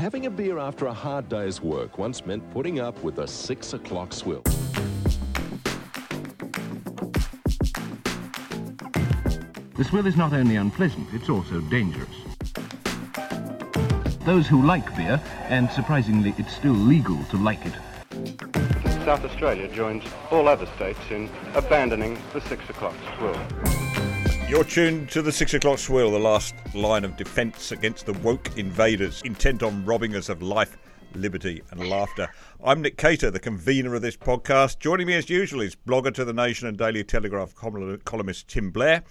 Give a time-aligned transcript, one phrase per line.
[0.00, 3.74] having a beer after a hard day's work once meant putting up with a six
[3.74, 4.40] o'clock swill.
[9.76, 12.08] The swill is not only unpleasant, it's also dangerous.
[14.24, 17.74] Those who like beer, and surprisingly it's still legal to like it,
[19.04, 23.69] South Australia joins all other states in abandoning the six o'clock swill.
[24.50, 28.58] You're tuned to the six o'clock swill, the last line of defence against the woke
[28.58, 30.76] invaders intent on robbing us of life,
[31.14, 32.28] liberty, and laughter.
[32.64, 34.80] I'm Nick Cater, the convener of this podcast.
[34.80, 39.04] Joining me as usual is blogger to the Nation and Daily Telegraph columnist Tim Blair,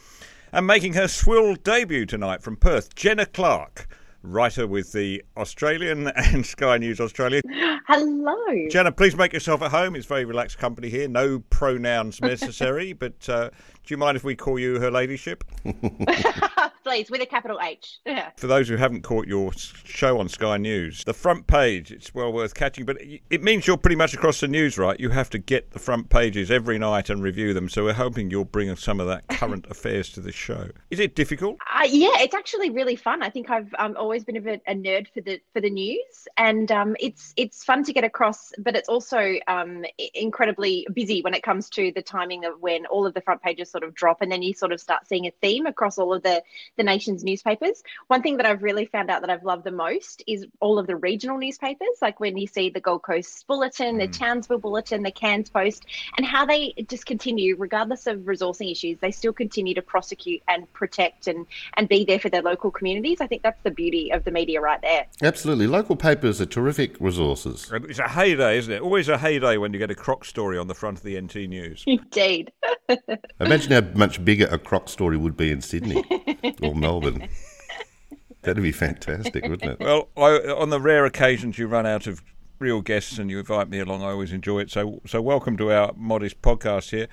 [0.52, 3.88] and making her swill debut tonight from Perth, Jenna Clarke
[4.24, 7.42] writer with the Australian and Sky News Australia.
[7.88, 8.68] Hello.
[8.70, 9.96] Jenna, please make yourself at home.
[9.96, 11.08] It's very relaxed company here.
[11.08, 13.50] No pronouns necessary, but uh,
[13.90, 15.44] do you mind if we call you Her Ladyship?
[16.90, 18.00] Please, with a capital H.
[18.38, 22.34] For those who haven't caught your show on Sky News, the front page, it's well
[22.34, 22.98] worth catching, but
[23.30, 25.00] it means you're pretty much across the news, right?
[25.00, 27.70] You have to get the front pages every night and review them.
[27.70, 30.70] So we're hoping you'll bring some of that current affairs to the show.
[30.90, 31.58] Is it difficult?
[31.72, 33.22] Uh, yeah, it's actually really fun.
[33.22, 36.28] I think I've um, always been a bit a nerd for the for the news,
[36.38, 39.86] and um, it's it's fun to get across, but it's also um,
[40.16, 43.70] incredibly busy when it comes to the timing of when all of the front pages
[43.70, 46.24] sort of drop, and then you sort of start seeing a theme across all of
[46.24, 46.42] the
[46.80, 47.84] the nation's newspapers.
[48.08, 50.88] One thing that I've really found out that I've loved the most is all of
[50.88, 54.00] the regional newspapers, like when you see the Gold Coast Bulletin, mm.
[54.00, 55.86] the Townsville Bulletin, the Cairns Post,
[56.18, 60.72] and how they just continue, regardless of resourcing issues, they still continue to prosecute and
[60.72, 63.20] protect and and be there for their local communities.
[63.20, 65.06] I think that's the beauty of the media right there.
[65.22, 67.70] Absolutely, local papers are terrific resources.
[67.74, 68.82] It's a heyday, isn't it?
[68.82, 71.36] Always a heyday when you get a croc story on the front of the NT
[71.50, 71.84] News.
[71.88, 72.54] Indeed.
[73.42, 76.04] Imagine how much bigger a croc story would be in Sydney
[76.74, 77.28] Melbourne.
[78.42, 79.80] That'd be fantastic, wouldn't it?
[79.80, 82.24] Well, I, on the rare occasions you run out of
[82.60, 84.72] real guests and you invite me along, I always enjoy it.
[84.72, 87.08] So, so welcome to our modest podcast here.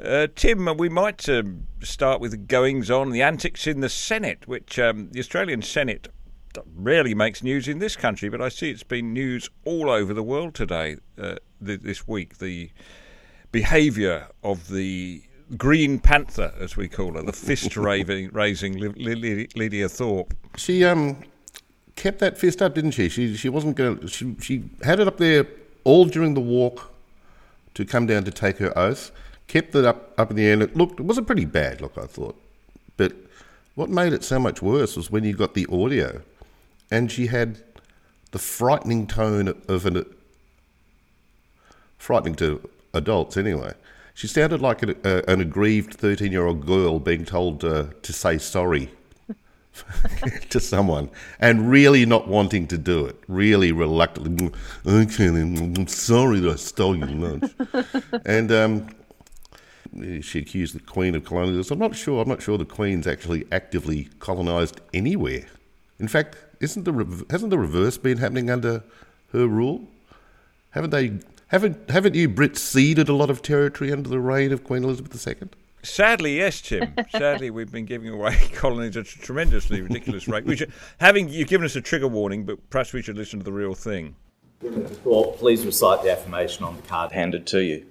[0.00, 4.46] Uh, Tim, we might um, start with the goings on, the antics in the Senate,
[4.46, 6.08] which um, the Australian Senate
[6.74, 10.22] rarely makes news in this country, but I see it's been news all over the
[10.22, 12.38] world today, uh, th- this week.
[12.38, 12.70] The
[13.52, 15.22] behaviour of the
[15.56, 20.34] Green Panther, as we call her, the fist raising Lydia Thorpe.
[20.56, 21.16] She um,
[21.96, 23.08] kept that fist up, didn't she?
[23.08, 24.06] She she wasn't going.
[24.06, 25.46] She she had it up there
[25.84, 26.92] all during the walk
[27.74, 29.10] to come down to take her oath.
[29.48, 30.52] Kept it up up in the air.
[30.52, 31.00] And it looked.
[31.00, 32.40] It was a pretty bad look, I thought.
[32.96, 33.12] But
[33.74, 36.22] what made it so much worse was when you got the audio,
[36.90, 37.58] and she had
[38.30, 40.04] the frightening tone of an
[41.98, 43.74] frightening to adults anyway
[44.14, 48.12] she sounded like an, uh, an aggrieved 13 year old girl being told uh, to
[48.12, 48.90] say sorry
[50.50, 54.50] to someone and really not wanting to do it, really reluctantly.
[54.86, 57.52] Okay, I'm sorry that I stole your lunch.
[58.26, 58.88] and um,
[60.22, 61.74] she accused the Queen of colonialism.
[61.74, 62.22] I'm not sure.
[62.22, 65.46] I'm not sure the Queen's actually actively colonised anywhere.
[65.98, 68.82] In fact, isn't the hasn't the reverse been happening under
[69.32, 69.88] her rule?
[70.70, 71.18] Haven't they
[71.50, 75.26] haven't haven't you Brits ceded a lot of territory under the reign of Queen Elizabeth
[75.26, 75.48] II?
[75.82, 76.94] Sadly, yes, Tim.
[77.10, 80.44] Sadly, we've been giving away colonies at a tremendously ridiculous rate.
[80.44, 83.44] We should, having you've given us a trigger warning, but perhaps we should listen to
[83.44, 84.14] the real thing.
[85.04, 87.86] Well, please recite the affirmation on the card handed to you.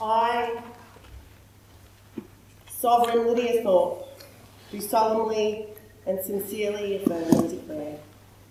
[0.00, 0.62] I,
[2.68, 4.06] Sovereign Lydia Thorpe,
[4.70, 5.66] do solemnly
[6.06, 7.98] and sincerely affirm and declare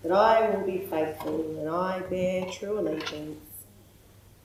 [0.02, 3.38] that I will be faithful and I bear true allegiance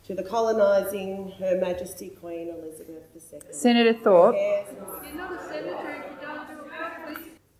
[0.05, 3.39] to the colonising Her Majesty Queen Elizabeth II.
[3.51, 4.35] Senator Thorpe.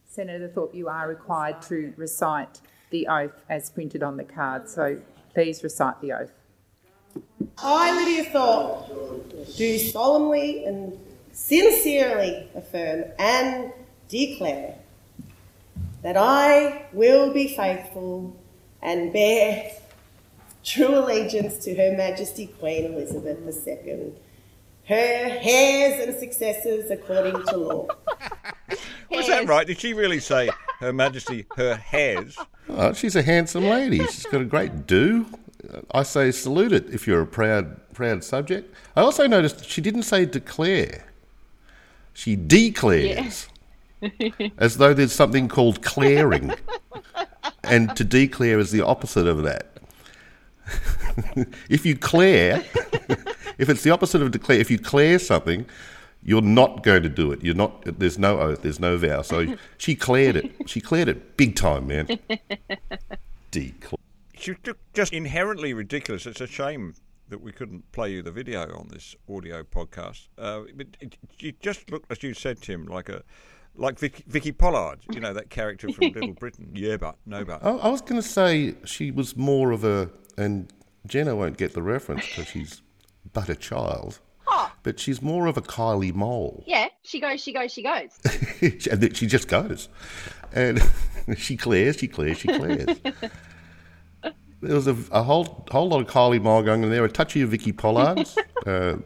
[0.08, 5.00] Senator Thorpe, you are required to recite the oath as printed on the card, so
[5.34, 6.32] please recite the oath.
[7.58, 11.00] I, Lydia Thorpe, do solemnly and
[11.32, 13.72] sincerely affirm and
[14.08, 14.78] declare
[16.04, 18.38] that I will be faithful
[18.82, 19.72] and bear
[20.64, 24.14] true allegiance to Her Majesty Queen Elizabeth II,
[24.88, 27.88] her heirs and successors according to law.
[29.12, 29.66] Was that right?
[29.66, 30.50] Did she really say
[30.80, 32.38] Her Majesty, her heirs?
[32.68, 34.00] Oh, she's a handsome lady.
[34.00, 35.26] She's got a great do.
[35.92, 38.74] I say salute it if you're a proud, proud subject.
[38.96, 41.06] I also noticed she didn't say declare.
[42.14, 43.48] She declares.
[44.20, 46.54] Yeah as though there's something called clearing.
[47.64, 49.78] and to declare is the opposite of that.
[51.70, 52.64] if you clear,
[53.58, 55.66] if it's the opposite of declare, if you clear something,
[56.26, 57.44] You're not going to do it.
[57.44, 57.84] You're not.
[58.00, 58.62] There's no oath.
[58.62, 59.22] There's no vow.
[59.24, 60.70] So she cleared it.
[60.70, 62.08] She cleared it big time, man.
[63.52, 63.98] Declare.
[64.38, 66.26] She's ju- just inherently ridiculous.
[66.26, 66.96] It's a shame
[67.30, 70.28] that we couldn't play you the video on this audio podcast.
[70.38, 73.24] Uh, but it, you just looked, as you said, Tim, like a
[73.76, 75.00] like Vicky, Vicky Pollard.
[75.12, 76.72] You know that character from Little Britain.
[76.74, 77.64] Yeah, but no, but.
[77.64, 80.72] I, I was going to say she was more of a, and
[81.08, 82.82] Jenna won't get the reference because she's
[83.34, 84.20] but a child.
[84.84, 86.64] But she's more of a Kylie Mole.
[86.68, 88.10] Yeah, she goes, she goes, she goes.
[88.62, 89.88] and then she just goes.
[90.52, 90.82] And
[91.38, 93.00] she clears, she clears, she clears.
[94.62, 97.42] there was a, a whole whole lot of Kylie Mole going on there, a touchy
[97.42, 98.38] of Vicky Pollard's.
[98.66, 98.98] uh,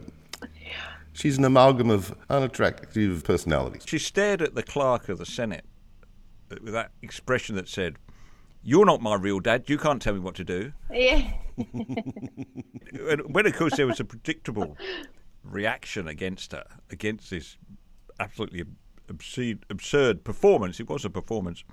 [1.18, 3.82] she's an amalgam of unattractive personalities.
[3.86, 5.64] She stared at the clerk of the Senate
[6.50, 7.96] with that expression that said,
[8.62, 9.64] You're not my real dad.
[9.66, 10.72] You can't tell me what to do.
[10.92, 11.32] Yeah.
[13.08, 14.76] And when, of course, there was a predictable
[15.44, 17.58] reaction against her, against this
[18.18, 18.64] absolutely
[19.08, 20.80] absurd, absurd performance.
[20.80, 21.64] It was a performance.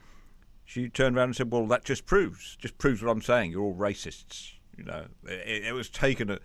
[0.65, 3.51] She turned around and said, "Well, that just proves, just proves what I'm saying.
[3.51, 6.29] You're all racists." You know, it, it was taken.
[6.29, 6.39] A,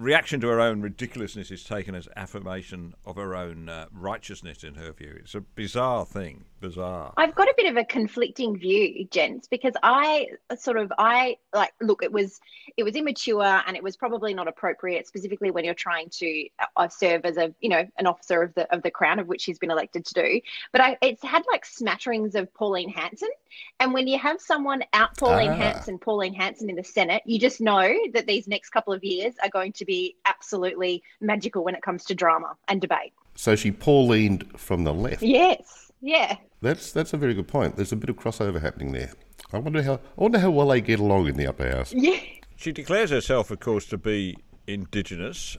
[0.00, 4.74] reaction to her own ridiculousness is taken as affirmation of her own uh, righteousness in
[4.74, 5.16] her view.
[5.20, 6.44] It's a bizarre thing.
[6.60, 7.12] Bizarre.
[7.16, 10.26] I've got a bit of a conflicting view, gents, because I
[10.58, 12.02] sort of I like look.
[12.02, 12.40] It was
[12.76, 16.88] it was immature and it was probably not appropriate, specifically when you're trying to uh,
[16.88, 19.58] serve as a you know an officer of the of the crown, of which he's
[19.58, 20.40] been elected to do.
[20.72, 23.30] But I it's had like smatterings of Pauline Hanson,
[23.78, 25.54] and when you have someone out Pauline Ah.
[25.54, 29.34] Hanson, Pauline Hanson in the Senate, you just know that these next couple of years
[29.42, 33.12] are going to be absolutely magical when it comes to drama and debate.
[33.34, 35.22] So she Paulined from the left.
[35.22, 36.36] Yes, yeah.
[36.62, 37.76] That's that's a very good point.
[37.76, 39.12] There's a bit of crossover happening there.
[39.52, 41.92] I wonder how I wonder how well they get along in the upper house.
[41.92, 42.20] Yeah.
[42.56, 44.36] She declares herself, of course, to be
[44.66, 45.56] Indigenous.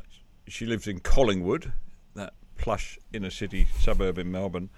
[0.48, 1.74] She lives in Collingwood,
[2.16, 4.70] that plush inner city suburb in Melbourne.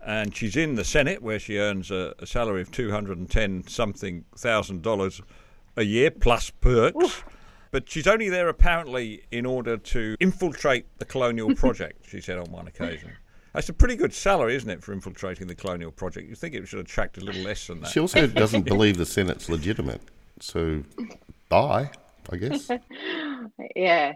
[0.00, 4.82] And she's in the Senate, where she earns a, a salary of 210 something thousand
[4.82, 5.20] dollars
[5.76, 7.24] a year, plus perks.
[7.72, 12.52] But she's only there apparently in order to infiltrate the colonial project, she said on
[12.52, 13.12] one occasion.
[13.56, 16.28] That's a pretty good salary, isn't it, for infiltrating the colonial project?
[16.28, 17.90] You think it should attract a little less than that.
[17.90, 20.02] She also doesn't believe the Senate's legitimate.
[20.40, 20.82] So,
[21.48, 21.90] bye,
[22.30, 22.70] I guess.
[23.74, 24.12] Yeah.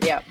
[0.00, 0.22] Yeah.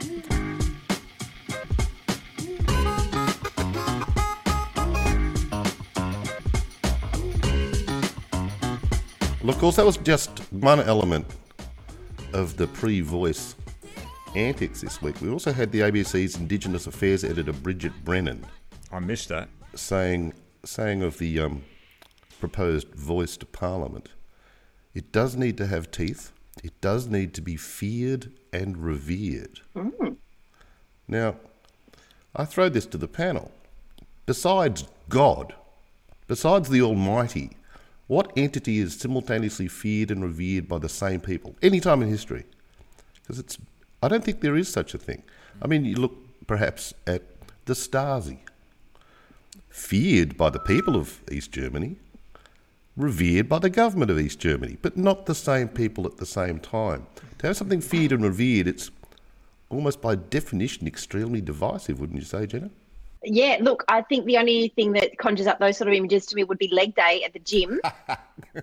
[9.43, 11.25] Look, of course, that was just one element
[12.31, 13.55] of the pre-voice
[14.35, 15.21] antics this week.
[15.21, 18.45] We also had the ABC's Indigenous Affairs editor Bridget Brennan
[18.91, 19.49] I missed that.
[19.73, 20.33] saying
[20.63, 21.63] saying of the um,
[22.39, 24.09] proposed voice to Parliament,
[24.93, 26.31] it does need to have teeth.
[26.63, 29.59] It does need to be feared and revered.
[31.07, 31.35] Now,
[32.35, 33.51] I throw this to the panel.
[34.25, 35.53] Besides God,
[36.27, 37.57] besides the Almighty,
[38.07, 42.45] what entity is simultaneously feared and revered by the same people any time in history?
[43.21, 43.57] Because it's,
[44.01, 45.23] I don't think there is such a thing.
[45.61, 46.15] I mean, you look
[46.47, 47.23] perhaps at
[47.65, 48.39] the Stasi,
[49.69, 51.97] feared by the people of East Germany,
[52.95, 56.59] revered by the government of East Germany, but not the same people at the same
[56.59, 57.07] time.
[57.39, 58.91] To have something feared and revered, it's
[59.69, 62.69] almost by definition extremely divisive, wouldn't you say, Jenna?
[63.25, 66.35] Yeah, look, I think the only thing that conjures up those sort of images to
[66.35, 67.81] me would be leg day at the gym.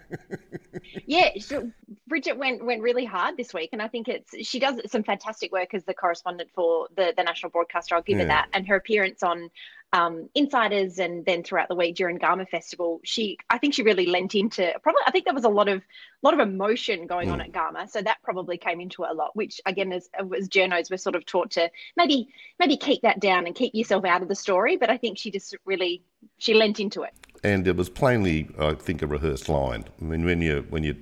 [1.06, 1.70] yeah, so
[2.06, 5.52] Bridget went went really hard this week, and I think it's she does some fantastic
[5.52, 7.94] work as the correspondent for the the national broadcaster.
[7.94, 9.50] I'll give her that, and her appearance on
[9.92, 14.06] um, Insiders and then throughout the week during Garma Festival, she I think she really
[14.06, 15.82] lent into probably I think there was a lot of
[16.22, 19.36] lot of emotion going on at Garma, so that probably came into it a lot.
[19.36, 23.46] Which again, as as journos, we're sort of taught to maybe maybe keep that down
[23.46, 24.76] and keep yourself out of the story.
[24.76, 26.02] But I think she just really
[26.38, 27.12] she lent into it.
[27.44, 29.84] And it was plainly, I think, a rehearsed line.
[30.00, 30.96] I mean, when you when you're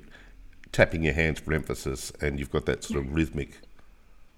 [0.72, 3.60] tapping your hands for emphasis and you've got that sort of rhythmic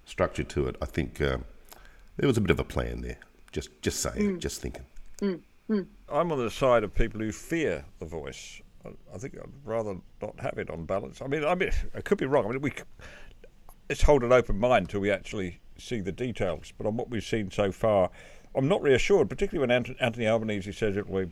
[0.04, 1.44] structure to it, I think um,
[2.16, 3.18] there was a bit of a plan there.
[3.52, 4.38] Just just saying, mm.
[4.38, 4.84] just thinking.
[5.20, 5.40] Mm.
[5.70, 5.86] Mm.
[6.10, 8.60] I'm on the side of people who fear the voice.
[8.84, 11.22] I, I think I'd rather not have it on balance.
[11.22, 12.46] I mean, I mean, I could be wrong.
[12.46, 12.72] I mean, we
[13.88, 16.72] let's hold an open mind till we actually see the details.
[16.76, 18.10] But on what we've seen so far,
[18.54, 19.28] I'm not reassured.
[19.28, 21.30] Particularly when Ant- Anthony Albanese says it will.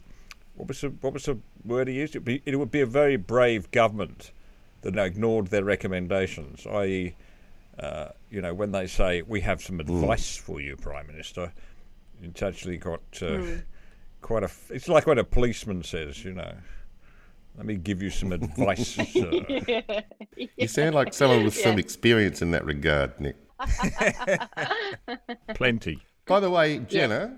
[0.54, 2.16] What was the what was the word he used?
[2.16, 4.32] It, be, it would be a very brave government
[4.82, 7.14] that ignored their recommendations, i.e.,
[7.78, 11.52] uh, you know, when they say we have some advice for you, Prime Minister,
[12.22, 13.42] it's actually got uh,
[14.20, 14.50] quite a.
[14.70, 16.52] It's like what a policeman says, you know,
[17.56, 18.88] let me give you some advice.
[19.12, 20.02] sir."
[20.56, 23.36] You sound like someone with some experience in that regard, Nick.
[25.54, 25.98] Plenty.
[26.26, 27.36] By the way, Jenna,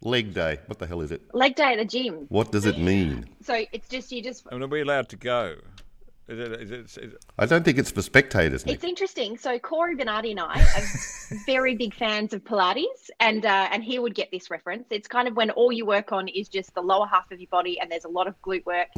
[0.00, 0.60] leg day.
[0.66, 1.22] What the hell is it?
[1.34, 2.26] Leg day at the gym.
[2.28, 3.28] What does it mean?
[3.42, 4.46] So it's just you just.
[4.50, 5.56] I mean, are we allowed to go?
[6.26, 8.76] Is it, is it, is it, I don't think it's for spectators, Nick.
[8.76, 9.36] It's interesting.
[9.36, 13.98] So Cory Bernardi and I are very big fans of Pilates, and uh, and he
[13.98, 14.86] would get this reference.
[14.90, 17.48] It's kind of when all you work on is just the lower half of your
[17.50, 18.88] body, and there's a lot of glute work,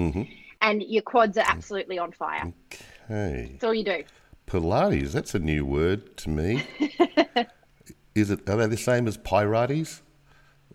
[0.61, 2.53] and your quads are absolutely on fire.
[2.73, 4.05] Okay, That's all you do.
[4.47, 5.11] Pilates.
[5.11, 6.63] That's a new word to me.
[8.15, 8.49] is it?
[8.49, 10.03] Are they the same as pirates?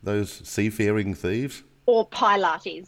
[0.03, 1.63] Those seafaring thieves?
[1.91, 2.87] Or Pilates.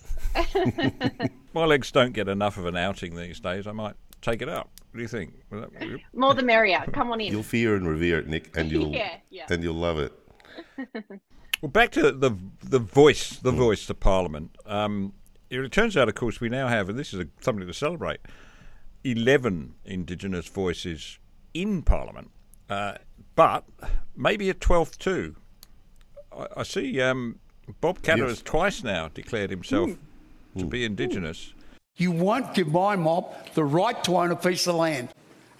[1.54, 3.68] my legs don't get enough of an outing these days.
[3.68, 4.70] I might take it up.
[4.92, 5.34] What do you think?
[6.14, 6.86] More the merrier.
[6.94, 7.30] Come on in.
[7.30, 9.48] You'll fear and revere it, Nick, and you'll Yeah, yeah.
[9.50, 10.14] and you'll love it.
[11.62, 12.32] Well, back to the
[12.64, 14.56] the voice, the voice to Parliament.
[14.66, 15.12] Um,
[15.50, 18.22] it turns out, of course, we now have, and this is a, something to celebrate,
[19.04, 21.20] eleven Indigenous voices
[21.54, 22.32] in Parliament,
[22.70, 22.94] uh,
[23.36, 23.66] but
[24.16, 25.36] maybe a twelfth too.
[26.32, 27.40] I, I see um,
[27.82, 28.30] Bob Katter Yes.
[28.30, 30.60] has twice now declared himself hmm.
[30.60, 30.92] to be hmm.
[30.92, 31.54] Indigenous.
[31.96, 35.10] You won't give my mob the right to own a piece of land.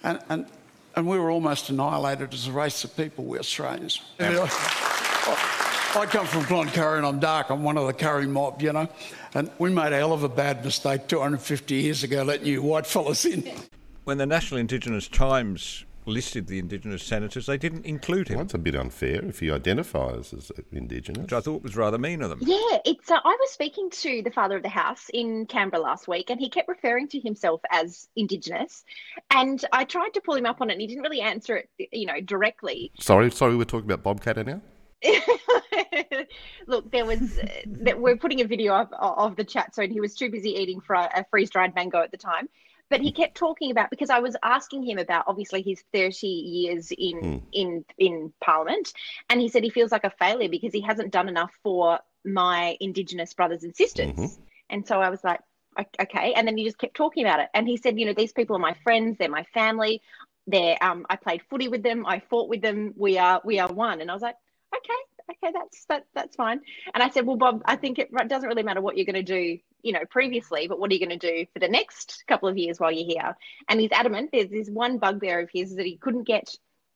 [0.02, 0.46] And, and,
[0.96, 4.00] and we were almost annihilated as a race of people, we Australians.
[4.18, 7.50] I, mean, I, I come from Cloncurry and I'm dark.
[7.50, 8.88] I'm one of the Curry mob, you know.
[9.34, 12.86] And we made a hell of a bad mistake 250 years ago letting you white
[12.86, 13.48] fellas in.
[14.02, 18.54] When the National Indigenous Times listed the Indigenous senators, they didn't include him, Well, that's
[18.54, 21.22] a bit unfair if he identifies as Indigenous.
[21.22, 22.38] which I thought was rather mean of them.
[22.42, 23.10] Yeah, it's.
[23.10, 26.38] Uh, I was speaking to the father of the house in Canberra last week, and
[26.40, 28.84] he kept referring to himself as Indigenous.
[29.30, 31.88] And I tried to pull him up on it, and he didn't really answer it,
[31.92, 32.90] you know, directly.
[32.98, 34.60] Sorry, sorry, we're talking about Bob Katter now.
[36.66, 37.38] Look, there was.
[37.38, 40.50] Uh, that we're putting a video of, of the chat, so he was too busy
[40.50, 42.48] eating fr- a freeze dried mango at the time.
[42.90, 46.92] But he kept talking about because I was asking him about obviously his 30 years
[46.96, 48.92] in in in Parliament,
[49.28, 52.76] and he said he feels like a failure because he hasn't done enough for my
[52.80, 54.38] Indigenous brothers and sisters.
[54.70, 55.40] And so I was like,
[56.00, 56.32] okay.
[56.34, 58.56] And then he just kept talking about it, and he said, you know, these people
[58.56, 60.02] are my friends, they're my family.
[60.46, 62.92] They're um, I played footy with them, I fought with them.
[62.96, 64.00] We are we are one.
[64.00, 64.36] And I was like,
[64.76, 65.00] okay,
[65.30, 66.60] okay, that's that that's fine.
[66.92, 69.22] And I said, well, Bob, I think it doesn't really matter what you're going to
[69.22, 72.48] do, you know, previously, but what are you going to do for the next couple
[72.48, 73.36] of years while you're here?
[73.68, 74.30] And he's adamant.
[74.32, 76.50] There's this one bugbear of his that he couldn't get.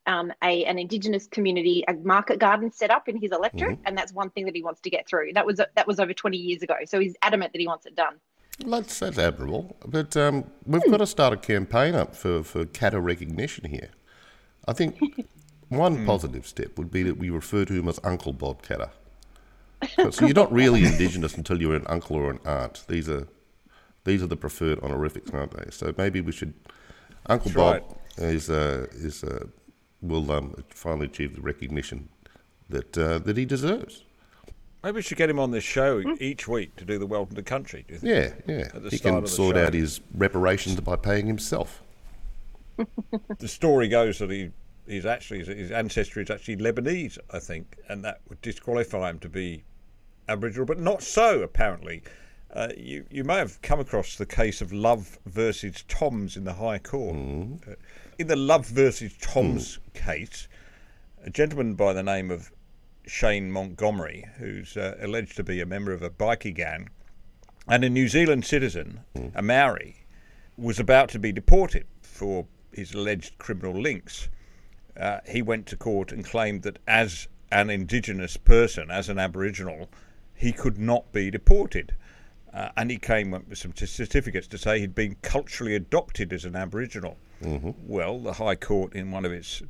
[0.06, 4.11] Um, a an indigenous community, a market garden set up in his electorate, and that's
[4.11, 5.35] one thing that he wants to get through.
[5.35, 7.94] That was that was over twenty years ago, so he's adamant that he wants it
[7.94, 8.18] done.
[8.64, 9.76] That's, that's admirable.
[9.87, 13.90] But um, we've got to start a campaign up for, for Katter recognition here.
[14.66, 14.99] I think
[15.68, 18.90] one positive step would be that we refer to him as Uncle Bob Katter.
[20.10, 22.84] So you're not really Indigenous until you're an uncle or an aunt.
[22.88, 23.28] These are
[24.04, 25.70] these are the preferred honorifics, aren't they?
[25.70, 26.54] So maybe we should.
[27.26, 29.46] Uncle That's Bob is uh, is uh,
[30.02, 32.08] will um, finally achieve the recognition
[32.68, 34.04] that uh, that he deserves.
[34.82, 37.42] Maybe we should get him on this show each week to do the Welcome to
[37.42, 37.84] Country.
[37.87, 38.34] Do you think?
[38.46, 38.88] Yeah, yeah.
[38.90, 39.64] He can sort show.
[39.64, 41.82] out his reparations by paying himself.
[43.38, 44.50] The story goes that he
[44.88, 49.28] he's actually his ancestry is actually Lebanese, I think, and that would disqualify him to
[49.28, 49.64] be
[50.28, 52.02] Aboriginal, but not so apparently.
[52.50, 56.54] Uh, you you may have come across the case of Love versus Thoms in the
[56.54, 57.14] High Court.
[57.68, 57.75] Uh,
[58.18, 60.49] in the Love versus Thoms case,
[61.23, 62.50] a gentleman by the name of
[63.07, 66.88] Shane Montgomery, who's uh, alleged to be a member of a bikie gang,
[67.66, 69.00] and a New Zealand citizen,
[69.35, 70.07] a Maori,
[70.57, 74.28] was about to be deported for his alleged criminal links.
[74.98, 79.88] Uh, he went to court and claimed that as an Indigenous person, as an Aboriginal,
[80.34, 81.94] he could not be deported.
[82.52, 86.32] Uh, and he came up with some t- certificates to say he'd been culturally adopted
[86.32, 87.16] as an Aboriginal.
[87.86, 89.62] Well, the High Court, in one of its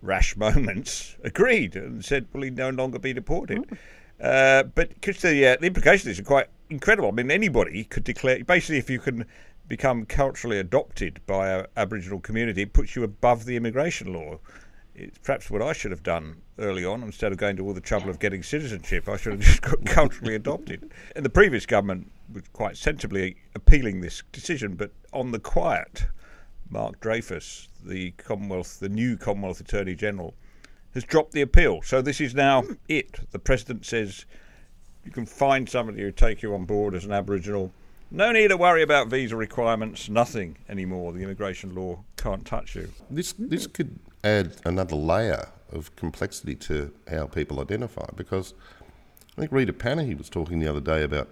[0.00, 3.78] rash moments, agreed and said, well, he'd no longer be deported.
[4.20, 7.08] Uh, but because the, uh, the implications are quite incredible.
[7.08, 9.26] I mean, anybody could declare, basically, if you can
[9.68, 14.38] become culturally adopted by an Aboriginal community, it puts you above the immigration law.
[14.94, 17.80] It's perhaps what I should have done early on instead of going to all the
[17.80, 19.08] trouble of getting citizenship.
[19.08, 20.92] I should have just got culturally adopted.
[21.16, 26.06] And the previous government was quite sensibly appealing this decision, but on the quiet,
[26.68, 30.34] Mark Dreyfus, the Commonwealth, the new Commonwealth Attorney General,
[30.94, 31.82] has dropped the appeal.
[31.82, 33.30] So this is now it.
[33.30, 34.26] The president says
[35.04, 37.72] you can find somebody who take you on board as an Aboriginal.
[38.14, 40.10] No need to worry about visa requirements.
[40.10, 41.14] Nothing anymore.
[41.14, 42.92] The immigration law can't touch you.
[43.08, 48.52] This this could add another layer of complexity to how people identify because
[49.36, 51.30] I think Rita Panahi was talking the other day about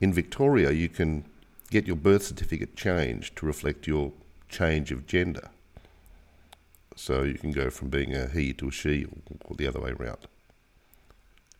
[0.00, 1.26] in Victoria you can
[1.70, 4.12] get your birth certificate changed to reflect your
[4.48, 5.50] change of gender.
[6.94, 9.04] So you can go from being a he to a she
[9.44, 10.26] or the other way around.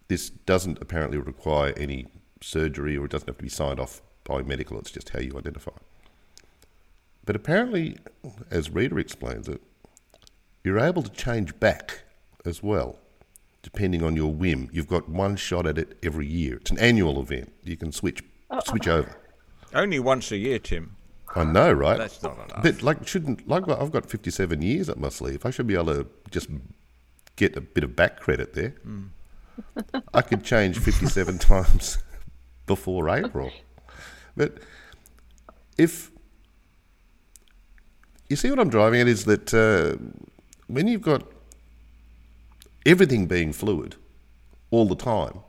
[0.09, 2.07] This doesn't apparently require any
[2.41, 5.37] surgery or it doesn't have to be signed off by medical, it's just how you
[5.39, 5.73] identify.
[7.25, 7.99] But apparently,
[8.51, 9.63] as Rita explains it,
[10.63, 12.03] you're able to change back
[12.45, 12.99] as well,
[13.63, 14.69] depending on your whim.
[14.73, 16.57] You've got one shot at it every year.
[16.57, 17.53] It's an annual event.
[17.65, 19.17] You can switch oh, switch over.
[19.75, 20.97] Only once a year, Tim.
[21.35, 21.99] I know, right?
[21.99, 22.63] That's not enough.
[22.63, 25.45] But like, shouldn't like I've got fifty-seven years up my sleeve.
[25.45, 26.49] I should be able to just
[27.35, 28.71] get a bit of back credit there.
[28.83, 29.05] Hmm.
[30.15, 31.99] I could change fifty-seven times
[32.67, 33.53] before April.
[34.37, 34.59] But
[35.79, 36.11] if
[38.29, 39.97] you see what I'm driving at is that uh,
[40.67, 41.23] when you've got
[42.85, 43.97] everything being fluid
[44.71, 45.41] all the time,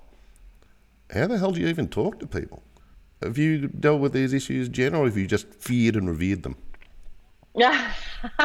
[1.11, 2.63] how the hell do you even talk to people?
[3.21, 6.55] Have you dealt with these issues, Jen, or have you just feared and revered them?
[7.55, 7.93] Yeah,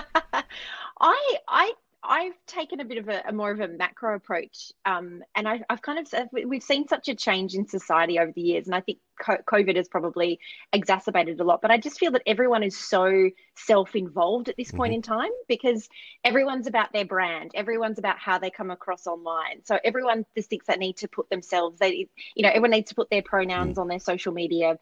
[1.00, 1.72] I I
[2.04, 5.60] I've taken a bit of a, a more of a macro approach, um, and I,
[5.70, 8.74] I've kind of we- we've seen such a change in society over the years, and
[8.74, 10.40] I think COVID has probably
[10.72, 11.62] exacerbated a lot.
[11.62, 15.88] But I just feel that everyone is so self-involved at this point in time because
[16.24, 19.62] everyone's about their brand, everyone's about how they come across online.
[19.64, 22.96] So everyone just thinks they need to put themselves, they you know, everyone needs to
[22.96, 24.76] put their pronouns on their social media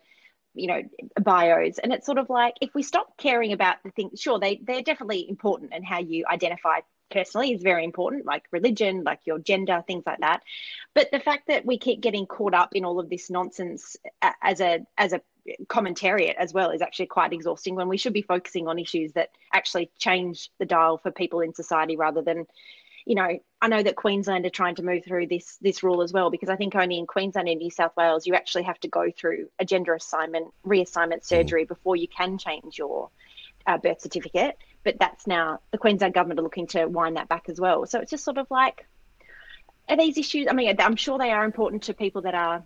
[0.55, 0.83] you know
[1.21, 4.61] bios and it's sort of like if we stop caring about the things sure they
[4.65, 6.81] they're definitely important and how you identify
[7.11, 10.43] personally is very important like religion like your gender things like that
[10.95, 13.97] but the fact that we keep getting caught up in all of this nonsense
[14.43, 15.21] as a as a
[15.67, 19.31] commentariat as well is actually quite exhausting when we should be focusing on issues that
[19.53, 22.47] actually change the dial for people in society rather than
[23.07, 26.13] you know, I know that Queensland are trying to move through this this rule as
[26.13, 28.89] well because I think only in Queensland and New South Wales you actually have to
[28.89, 33.11] go through a gender assignment reassignment surgery before you can change your
[33.67, 34.57] uh, birth certificate.
[34.83, 37.87] But that's now the Queensland government are looking to wind that back as well.
[37.87, 38.87] So it's just sort of like,
[39.89, 40.47] are these issues?
[40.49, 42.63] I mean, I'm sure they are important to people that are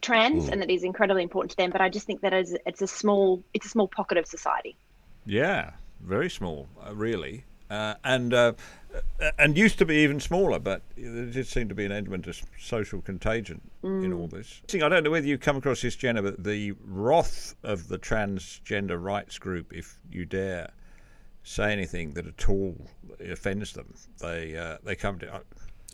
[0.00, 1.70] trans and that is incredibly important to them.
[1.70, 4.76] But I just think that it's, it's a small it's a small pocket of society.
[5.26, 8.52] Yeah, very small, uh, really, uh, and uh,
[8.94, 10.58] uh, and used to be even smaller.
[10.58, 14.62] But there did seem to be an element of social contagion in all this.
[14.74, 19.02] I don't know whether you come across this, Jenna, but the wrath of the transgender
[19.02, 20.70] rights group, if you dare
[21.42, 22.76] say anything that at all
[23.20, 25.42] offends them, they uh, they come to.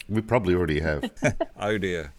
[0.09, 1.11] We probably already have.
[1.59, 2.13] Oh dear.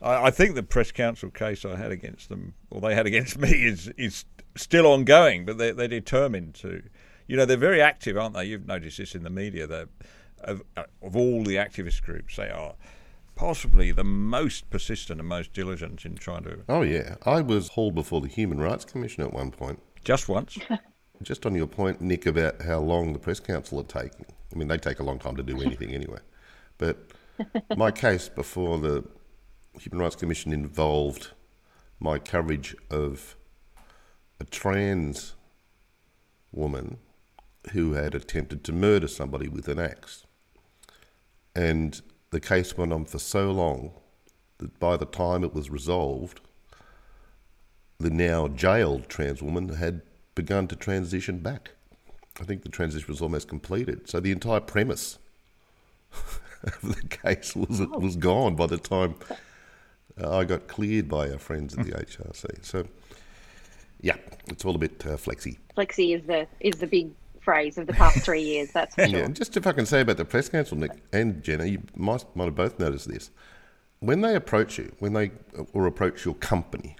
[0.00, 3.38] I, I think the press council case I had against them, or they had against
[3.38, 4.24] me, is is
[4.56, 5.44] still ongoing.
[5.44, 6.82] But they they're determined to.
[7.26, 8.44] You know, they're very active, aren't they?
[8.44, 9.66] You've noticed this in the media.
[9.66, 9.88] That
[10.42, 12.74] of, uh, of all the activist groups, they are
[13.36, 16.58] possibly the most persistent and most diligent in trying to.
[16.68, 19.80] oh yeah, I was hauled before the Human Rights Commission at one point.
[20.04, 20.58] Just once.
[21.22, 24.26] Just on your point, Nick, about how long the press council are taking.
[24.52, 26.20] I mean, they take a long time to do anything anyway.
[26.78, 27.10] But
[27.76, 29.04] my case before the
[29.78, 31.28] Human Rights Commission involved
[31.98, 33.36] my coverage of
[34.40, 35.34] a trans
[36.52, 36.96] woman
[37.72, 40.24] who had attempted to murder somebody with an axe.
[41.54, 43.92] And the case went on for so long
[44.58, 46.40] that by the time it was resolved,
[47.98, 50.00] the now jailed trans woman had
[50.34, 51.72] begun to transition back.
[52.40, 54.08] I think the transition was almost completed.
[54.08, 55.18] So the entire premise
[56.62, 59.14] of the case was was gone by the time
[60.22, 62.64] uh, I got cleared by our friends at the HRC.
[62.64, 62.86] So,
[64.00, 64.16] yeah,
[64.48, 65.58] it's all a bit uh, flexy.
[65.76, 68.70] Flexi is the is the big phrase of the past three years.
[68.72, 69.22] That's for Yeah, sure.
[69.24, 72.24] and just if I can say about the press council, Nick and Jenna, you might
[72.34, 73.30] might have both noticed this.
[74.00, 75.30] When they approach you, when they
[75.72, 76.96] or approach your company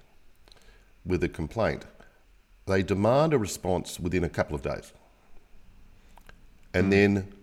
[1.05, 1.87] with a complaint,
[2.67, 4.93] they demand a response within a couple of days,
[6.75, 6.91] and hmm.
[6.91, 7.35] then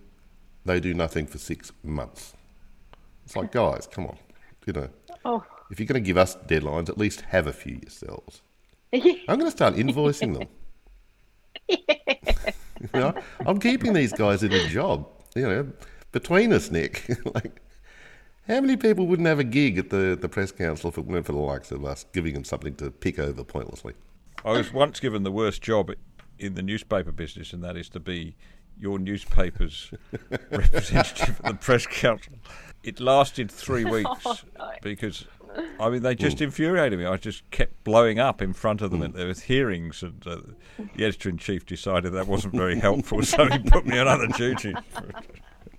[0.66, 2.34] they do nothing for six months.
[3.26, 4.18] It's like, guys, come on,
[4.66, 4.90] you know,
[5.26, 5.44] Oh.
[5.70, 8.42] if you're going to give us deadlines, at least have a few yourselves.
[8.94, 10.48] I'm going to start invoicing them.
[11.68, 13.14] you know,
[13.46, 15.08] I'm keeping these guys in a job.
[15.36, 15.72] You know,
[16.12, 17.62] between us, Nick, like,
[18.48, 21.26] how many people wouldn't have a gig at the, the press council if it weren't
[21.26, 23.94] for the likes of us giving them something to pick over pointlessly?
[24.48, 25.92] I was once given the worst job
[26.40, 28.38] in the newspaper business, and that is to be
[28.80, 29.92] your newspaper's
[30.50, 32.34] representative at the press council.
[32.82, 34.46] It lasted three weeks
[34.82, 35.26] because,
[35.82, 37.06] I mean, they just infuriated me.
[37.06, 40.38] I just kept blowing up in front of them at their hearings, and uh,
[40.96, 44.28] the editor in chief decided that wasn't very helpful, so he put me on other
[44.28, 44.74] duty.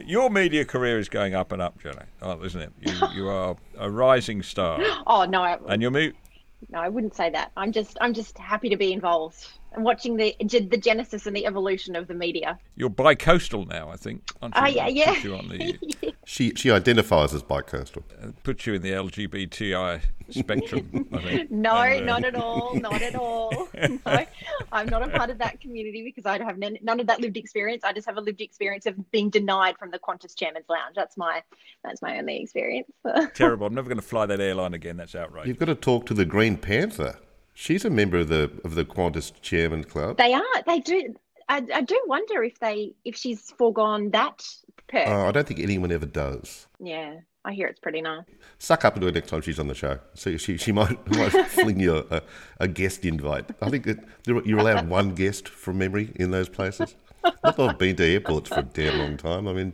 [0.01, 2.73] Your media career is going up and up, Jenna, oh, isn't it?
[2.81, 5.91] You, you are a rising star, Oh no, I, and your
[6.69, 7.53] no, I wouldn't say that.
[7.57, 9.37] I'm just I'm just happy to be involved.
[9.73, 12.59] And watching the the genesis and the evolution of the media.
[12.77, 14.23] You're bi-coastal now, I think.
[14.43, 14.63] aren't you?
[14.63, 15.15] Oh, yeah, yeah.
[15.15, 18.03] Put you, on the, She she identifies as bi-coastal.
[18.23, 20.01] uh, put you in the LGBTI
[20.31, 21.51] spectrum, I think.
[21.51, 22.75] No, And, uh, not at all.
[22.75, 23.69] Not at all.
[24.07, 24.25] No,
[24.73, 27.37] I'm not a part of that community because I have none, none of that lived
[27.37, 27.85] experience.
[27.85, 30.95] I just have a lived experience of being denied from the Qantas Chairman's Lounge.
[30.97, 31.43] That's my
[31.85, 32.91] that's my only experience.
[33.35, 33.67] Terrible.
[33.67, 34.97] I'm never going to fly that airline again.
[34.97, 35.49] That's outrageous.
[35.49, 37.19] You've got to talk to the Green Panther.
[37.61, 40.17] She's a member of the of the Qantas Chairman Club.
[40.17, 40.63] they are.
[40.65, 41.13] They do.
[41.49, 44.47] I, I do wonder if they if she's foregone that
[44.87, 45.09] perk.
[45.09, 46.69] Oh, I don't think anyone ever does.
[46.79, 48.23] yeah, I hear it's pretty nice.
[48.61, 49.99] Suck up into her next time she's on the show.
[50.15, 52.23] See, she she might, might fling you a,
[52.61, 53.47] a guest invite.
[53.61, 56.95] I think that you're allowed one guest from memory in those places.
[57.25, 59.49] Not that I've been to airports for a damn long time.
[59.49, 59.73] I mean,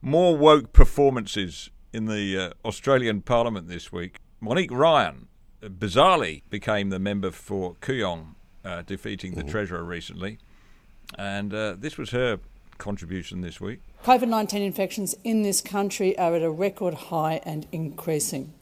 [0.00, 4.18] More woke performances in the uh, Australian Parliament this week.
[4.40, 5.26] Monique Ryan
[5.68, 10.38] bizarrely became the member for Kooyong, uh, defeating the Treasurer recently.
[11.18, 12.40] And uh, this was her
[12.78, 13.80] contribution this week.
[14.04, 18.52] COVID 19 infections in this country are at a record high and increasing.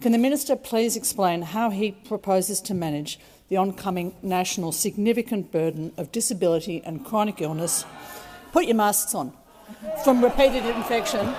[0.00, 5.92] Can the Minister please explain how he proposes to manage the oncoming national significant burden
[5.96, 7.84] of disability and chronic illness?
[8.52, 9.32] Put your masks on.
[10.04, 11.34] From repeated infection,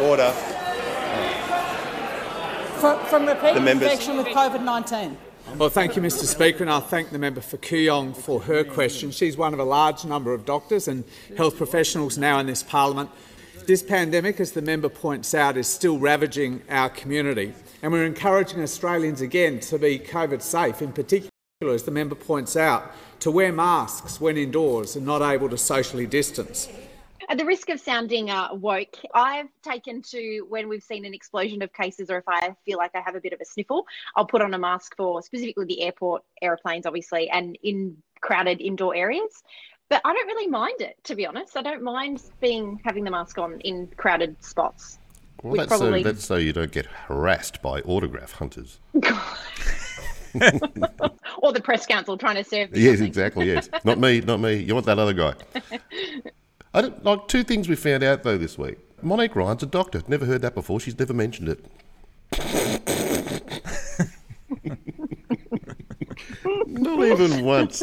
[0.00, 0.53] Order.
[2.84, 5.16] From, from repeated The members- infection with COVID 19.
[5.56, 6.24] Well, thank you, Mr.
[6.24, 9.10] Speaker, and I thank the member for Kooyong for her question.
[9.10, 11.04] She's one of a large number of doctors and
[11.36, 13.10] health professionals now in this parliament.
[13.66, 18.62] This pandemic, as the member points out, is still ravaging our community, and we're encouraging
[18.62, 21.30] Australians again to be COVID safe, in particular,
[21.62, 26.06] as the member points out, to wear masks when indoors and not able to socially
[26.06, 26.68] distance.
[27.28, 31.62] At the risk of sounding uh, woke, I've taken to when we've seen an explosion
[31.62, 34.26] of cases, or if I feel like I have a bit of a sniffle, I'll
[34.26, 39.42] put on a mask for specifically the airport, aeroplanes, obviously, and in crowded indoor areas.
[39.88, 41.56] But I don't really mind it, to be honest.
[41.56, 44.98] I don't mind being having the mask on in crowded spots.
[45.42, 48.80] well, that's probably- so that's so you don't get harassed by autograph hunters.
[51.42, 52.70] or the press council trying to serve.
[52.76, 53.06] Yes, something.
[53.06, 53.46] exactly.
[53.46, 54.56] Yes, not me, not me.
[54.56, 55.34] You want that other guy.
[56.74, 58.78] I don't, like two things we found out though this week.
[59.00, 60.02] Monique Ryan's a doctor.
[60.08, 60.80] Never heard that before.
[60.80, 61.64] She's never mentioned it.
[66.66, 67.82] Not even once.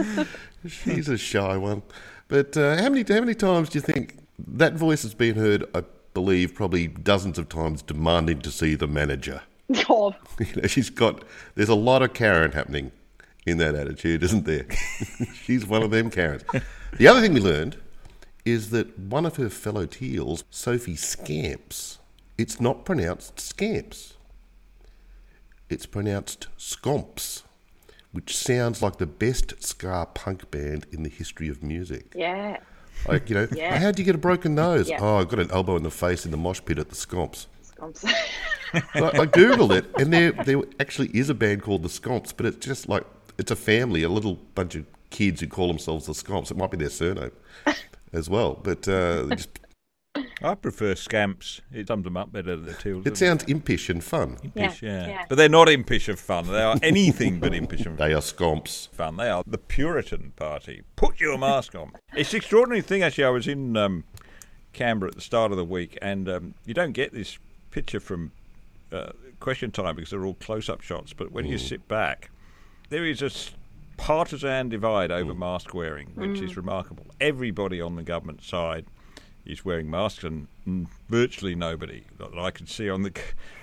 [0.68, 1.84] She's a shy one.
[2.28, 5.64] But uh, how many how many times do you think that voice has been heard?
[5.74, 9.42] I believe probably dozens of times, demanding to see the manager.
[9.90, 11.24] Oh, You know, she's got.
[11.56, 12.92] There's a lot of Karen happening
[13.46, 14.66] in that attitude, isn't there?
[15.34, 16.44] she's one of them Karens.
[16.98, 17.78] The other thing we learned
[18.46, 22.00] is that one of her fellow teals, Sophie Scamps,
[22.38, 24.16] it's not pronounced Scamps.
[25.70, 27.44] It's pronounced Scomps,
[28.12, 32.14] which sounds like the best ska punk band in the history of music.
[32.16, 32.58] yeah.
[33.08, 33.80] Like, you know, Yeah.
[33.80, 34.88] how'd you get a broken nose?
[34.88, 35.00] Yeah.
[35.02, 37.48] Oh, I got an elbow in the face in the mosh pit at the Scomps.
[37.76, 37.98] Scomps.
[38.94, 42.32] So I, I googled it, and there there actually is a band called the Scomps,
[42.36, 43.04] but it's just like
[43.40, 46.52] it's a family, a little bunch of kids who call themselves the Scomps.
[46.52, 47.32] It might be their surname
[48.14, 49.60] as well, but uh, just,
[50.44, 51.62] I prefer scamps.
[51.72, 53.06] It sums them up better than the teals.
[53.06, 54.38] it sounds impish and fun.
[54.44, 55.26] Impish, yeah.
[55.30, 56.48] But they're not impish of fun.
[56.48, 58.90] They are anything but impish of They are scamps.
[58.92, 59.18] fun.
[59.18, 60.82] They are the Puritan Party.
[60.96, 61.94] Put your mask on.
[62.16, 63.24] It's an extraordinary thing, actually.
[63.26, 64.04] I was in um,
[64.74, 67.38] Canberra at the start of the week, and um, you don't get this
[67.70, 68.32] picture from
[68.92, 71.14] uh, Question Time because they're all close up shots.
[71.14, 72.30] But when you sit back,
[72.90, 73.52] there is a s-
[74.02, 77.06] partisan divide over mask wearing, which is remarkable.
[77.22, 78.86] Everybody on the government side
[79.46, 83.14] is wearing masks, and mm, virtually nobody that I can see on the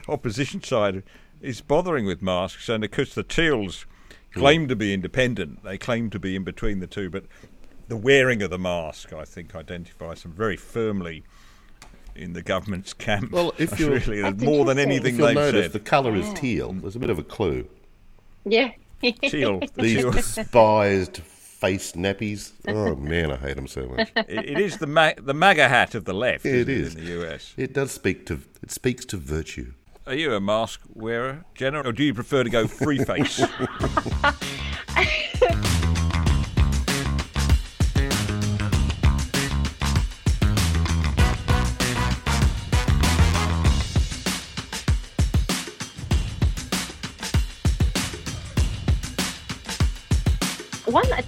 [0.09, 1.03] opposition side
[1.41, 2.69] is bothering with masks.
[2.69, 3.85] And of course, the Teals
[4.33, 7.25] claim to be independent; they claim to be in between the two, but
[7.89, 11.25] the wearing of the mask, I think, identifies them very firmly
[12.15, 13.33] in the government's camp.
[13.33, 15.73] Well, if you're really more than anything If you'll they've notice, said.
[15.73, 16.73] the colour is teal.
[16.75, 17.69] There's a bit of a clue.
[18.45, 18.71] yeah.
[19.03, 20.11] Teal, the These teal.
[20.13, 22.53] despised face nappies.
[22.67, 24.11] Oh man, I hate them so much.
[24.17, 26.47] It, it is the ma- the MAGA hat of the left.
[26.47, 26.95] It isn't is.
[26.95, 27.55] in the US.
[27.57, 28.41] It does speak to.
[28.63, 29.73] It speaks to virtue.
[30.07, 33.43] Are you a mask wearer, Jenna, or do you prefer to go free face?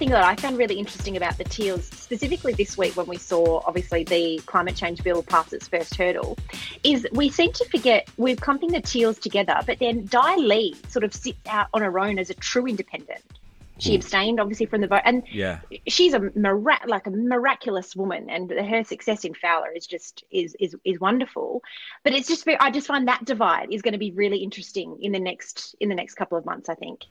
[0.01, 3.61] thing that I found really interesting about the Teals, specifically this week when we saw
[3.67, 6.39] obviously the climate change bill pass its first hurdle,
[6.83, 11.03] is we seem to forget we're clumping the Teals together, but then Dai Le sort
[11.03, 13.21] of sits out on her own as a true independent.
[13.77, 13.97] She hmm.
[13.97, 15.59] abstained, obviously, from the vote, and Yeah.
[15.87, 20.55] she's a mira- like a miraculous woman, and her success in Fowler is just is
[20.59, 21.61] is is wonderful.
[22.03, 25.11] But it's just I just find that divide is going to be really interesting in
[25.11, 26.69] the next in the next couple of months.
[26.69, 27.05] I think.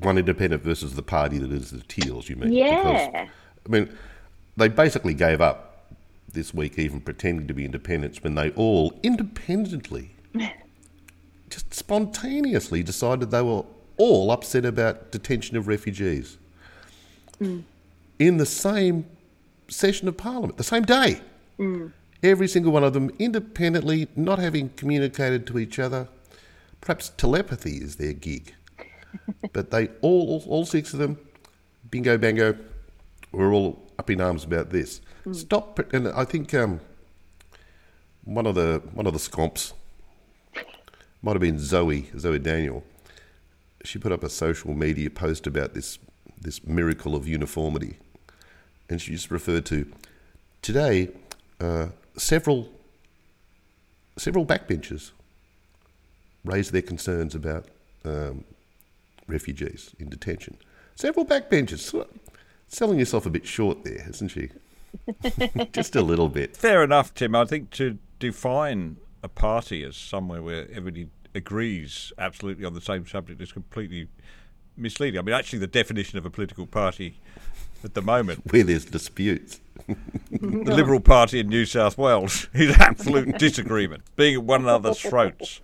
[0.00, 2.52] One independent versus the party that is the Teals, you mean?
[2.52, 2.76] Yeah.
[3.06, 3.28] Because,
[3.66, 3.98] I mean,
[4.56, 5.94] they basically gave up
[6.32, 10.10] this week even pretending to be independents when they all independently,
[11.50, 13.64] just spontaneously decided they were
[13.96, 16.38] all upset about detention of refugees
[17.40, 17.62] Mm.
[18.18, 19.06] in the same
[19.68, 21.20] session of Parliament, the same day.
[21.58, 21.92] Mm.
[22.20, 26.08] Every single one of them independently, not having communicated to each other.
[26.80, 28.54] Perhaps telepathy is their gig.
[29.52, 31.18] But they all, all, all six of them,
[31.90, 32.56] bingo bango,
[33.32, 35.00] were all up in arms about this.
[35.32, 36.80] Stop, and I think um,
[38.24, 39.72] one of the one of the scomps
[41.22, 42.84] might have been Zoe Zoe Daniel.
[43.84, 45.98] She put up a social media post about this
[46.40, 47.98] this miracle of uniformity,
[48.88, 49.90] and she just referred to
[50.62, 51.08] today
[51.60, 52.70] uh, several
[54.16, 55.10] several backbenchers
[56.44, 57.66] raised their concerns about
[58.04, 58.44] um,
[59.28, 60.56] refugees in detention.
[60.94, 62.06] Several backbenchers.
[62.66, 64.50] Selling yourself a bit short there, isn't she?
[65.72, 66.56] Just a little bit.
[66.56, 67.34] Fair enough, Tim.
[67.34, 73.06] I think to define a party as somewhere where everybody agrees absolutely on the same
[73.06, 74.08] subject is completely
[74.76, 75.18] misleading.
[75.18, 77.20] I mean, actually, the definition of a political party
[77.84, 79.60] at the moment, Where there's disputes.
[80.30, 85.60] the Liberal Party in New South Wales, is absolute disagreement, being at one another's throats,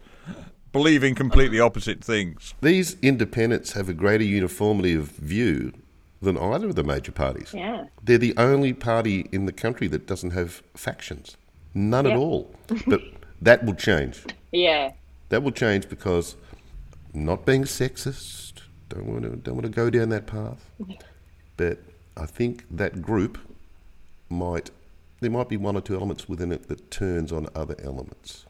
[0.74, 2.52] believing completely opposite things.
[2.60, 5.72] These independents have a greater uniformity of view
[6.20, 7.54] than either of the major parties.
[7.54, 7.84] Yeah.
[8.02, 11.36] They're the only party in the country that doesn't have factions.
[11.74, 12.52] None at all.
[12.86, 13.02] But
[13.40, 14.24] that will change.
[14.50, 14.92] Yeah.
[15.28, 16.36] That will change because
[17.12, 18.54] not being sexist,
[18.88, 20.70] don't want to don't want to go down that path.
[21.56, 21.78] But
[22.16, 23.38] I think that group
[24.28, 24.70] might
[25.20, 28.44] there might be one or two elements within it that turns on other elements.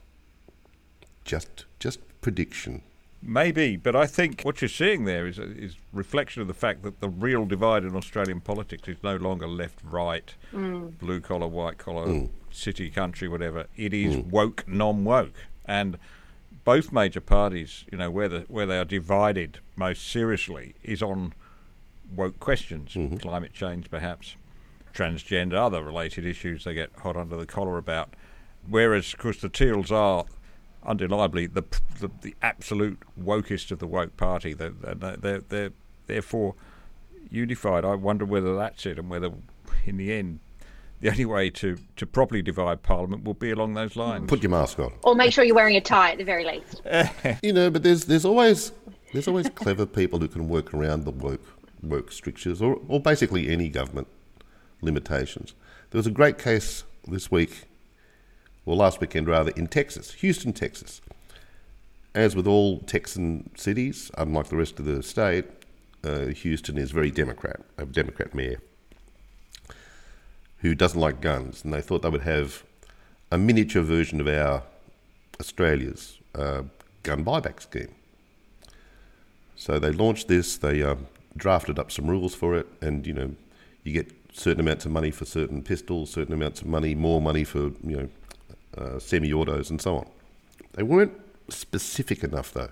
[1.25, 2.83] Just just prediction.
[3.23, 7.01] Maybe, but I think what you're seeing there is is reflection of the fact that
[7.01, 10.99] the real divide in Australian politics is no longer left right, Mm.
[10.99, 12.29] blue collar, white collar, Mm.
[12.51, 13.67] city, country, whatever.
[13.77, 14.27] It is Mm.
[14.31, 15.99] woke, non woke, and
[16.65, 21.33] both major parties, you know, where the, where they are divided most seriously is on
[22.15, 23.17] woke questions, Mm-hmm.
[23.17, 24.37] climate change, perhaps,
[24.95, 28.13] transgender, other related issues they get hot under the collar about.
[28.69, 30.27] Whereas, of course, the Teals are
[30.87, 31.62] undeniably the
[32.01, 34.55] the, the absolute wokest of the woke party.
[34.55, 35.73] They're, they're, they're, they're
[36.07, 36.55] therefore
[37.31, 37.85] unified.
[37.85, 39.31] I wonder whether that's it, and whether,
[39.85, 40.40] in the end,
[41.01, 44.29] the only way to, to properly divide Parliament will be along those lines.
[44.29, 44.92] Put your mask on.
[45.03, 46.83] Or make sure you're wearing a tie at the very least.
[47.42, 48.73] you know, but there's there's always
[49.12, 51.44] there's always clever people who can work around the woke
[51.83, 54.09] woke strictures, or or basically any government
[54.81, 55.55] limitations.
[55.90, 57.64] There was a great case this week,
[58.66, 61.00] or last weekend rather, in Texas, Houston, Texas.
[62.14, 65.46] As with all Texan cities, unlike the rest of the state,
[66.05, 68.61] uh, Houston is very Democrat, a Democrat mayor
[70.64, 72.64] who doesn't like guns, and they thought they would have
[73.31, 74.62] a miniature version of our
[75.38, 76.62] Australia's uh,
[77.03, 77.94] gun buyback scheme.
[79.57, 80.57] So they launched this.
[80.57, 83.35] They um, drafted up some rules for it, and you know,
[83.83, 87.44] you get certain amounts of money for certain pistols, certain amounts of money, more money
[87.44, 88.09] for you know,
[88.77, 90.07] uh, semi-autos, and so on.
[90.73, 92.71] They weren't specific enough though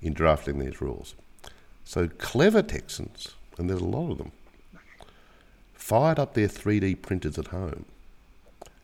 [0.00, 1.14] in drafting these rules.
[1.84, 4.32] So clever Texans, and there's a lot of them,
[5.74, 7.86] fired up their 3D printers at home,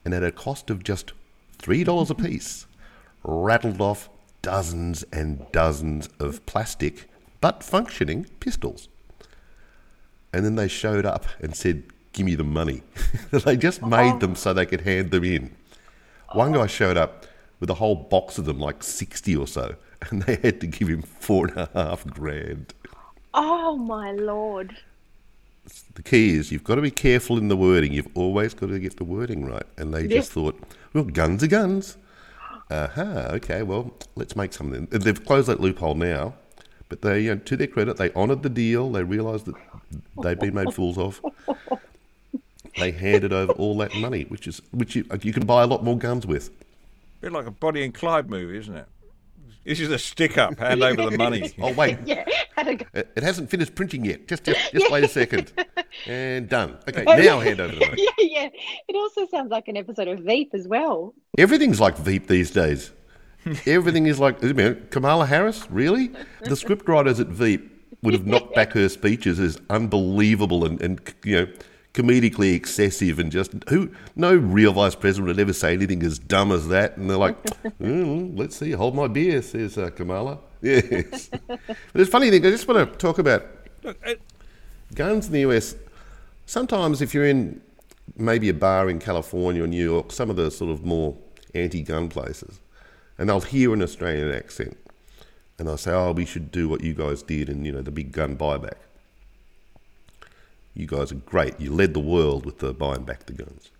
[0.05, 1.13] and at a cost of just
[1.59, 2.67] three dollars a piece,
[3.23, 4.09] rattled off
[4.43, 7.09] dozens and dozens of plastic
[7.41, 8.89] but functioning pistols.
[10.33, 12.83] And then they showed up and said, "Give me the money."
[13.31, 15.55] they just made them so they could hand them in.
[16.35, 17.27] One guy showed up
[17.61, 19.77] with a whole box of them, like sixty or so,
[20.11, 22.75] and they had to give him four and a half grand.
[23.33, 24.77] Oh my lord.
[25.95, 27.93] the key is you've got to be careful in the wording.
[27.93, 29.67] You've always got to get the wording right.
[29.77, 30.59] And they just thought,
[30.93, 31.97] well, guns are guns.
[32.71, 34.87] Aha, okay, well, let's make something.
[34.91, 36.35] They've closed that loophole now,
[36.89, 38.91] but they, you know, to their credit, they honoured the deal.
[38.91, 39.55] They realised that
[40.23, 41.21] they'd been made fools of.
[42.79, 45.85] They handed over all that money, which is which you, you can buy a lot
[45.85, 46.51] more guns with.
[47.21, 48.87] bit like a Bonnie and Clyde movie, isn't it?
[49.65, 50.59] This is a stick up.
[50.59, 51.51] Hand over the money.
[51.63, 52.25] Oh wait, Yeah.
[52.57, 52.87] Had a go.
[52.93, 54.29] it it hasn't finished printing yet.
[54.29, 55.53] Just just, just wait a second,
[56.07, 56.77] and done.
[56.89, 57.45] Okay, Oh, now yeah.
[57.45, 58.09] hand over the money.
[58.19, 58.49] yeah, yeah.
[58.89, 61.15] It also sounds like an episode of Veep as well.
[61.39, 62.91] Everything's like Veep these days.
[63.67, 65.71] Everything is like I mean, Kamala Harris.
[65.71, 66.11] Really,
[66.43, 67.71] the script writers at Veep
[68.03, 71.53] would have knocked back her speeches as unbelievable and, and you know
[71.95, 76.51] comedically excessive and just who no real vice president would ever say anything as dumb
[76.51, 76.97] as that.
[76.97, 77.41] And they're like
[77.81, 80.39] mm, let's see hold my beer says uh, kamala.
[80.65, 81.29] Yes.
[81.29, 81.61] But
[81.95, 83.47] it's funny thing i just want to talk about
[84.95, 85.75] guns in the us
[86.47, 87.61] sometimes if you're in
[88.17, 91.19] maybe a bar in california or new york some of the sort of more
[91.55, 92.61] anti-gun places
[93.19, 94.79] and they'll hear an australian accent
[95.59, 97.91] and they'll say oh we should do what you guys did and you know the
[97.91, 98.79] big gun buyback
[100.75, 101.59] you guys are great.
[101.61, 103.71] You led the world with the buying back the guns.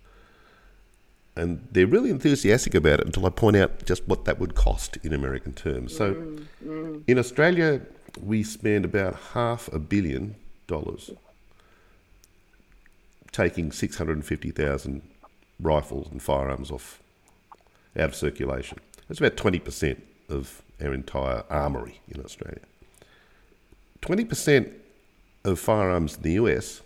[1.35, 4.97] And they're really enthusiastic about it until I point out just what that would cost
[5.03, 5.95] in American terms.
[5.95, 7.03] So Mm, mm.
[7.07, 7.81] in Australia,
[8.23, 10.35] we spend about half a billion
[10.67, 11.11] dollars
[13.33, 15.01] taking 650,000
[15.59, 17.01] rifles and firearms off
[17.97, 18.79] out of circulation.
[19.09, 22.61] That's about 20% of our entire armoury in Australia.
[24.01, 24.71] 20%
[25.43, 26.81] of firearms in the US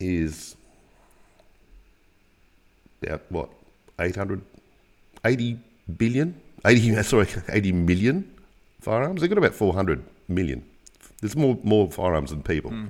[0.00, 0.56] is
[3.02, 3.48] about what
[4.00, 4.40] 800
[5.24, 5.58] 80
[5.96, 8.30] billion 80 sorry 80 million
[8.80, 10.64] firearms they've got about 400 million
[11.20, 12.86] there's more more firearms than people hmm.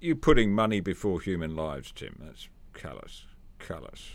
[0.00, 2.20] You're putting money before human lives, Tim.
[2.24, 3.24] That's callous.
[3.58, 4.10] Callous.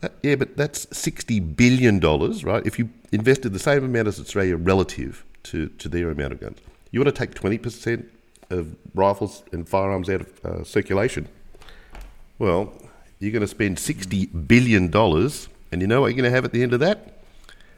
[0.00, 4.20] That- yeah but that's 60 billion dollars right if you invested the same amount as
[4.20, 6.58] Australia relative to to their amount of guns
[6.92, 8.06] you want to take 20%
[8.50, 11.28] of rifles and firearms out of uh, circulation
[12.38, 12.72] well
[13.18, 16.44] you're going to spend 60 billion dollars and you know what you're going to have
[16.44, 17.22] at the end of that